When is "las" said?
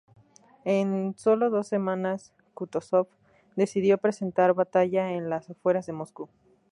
5.29-5.47